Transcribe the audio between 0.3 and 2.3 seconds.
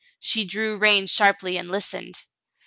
drew rein sharply and listened.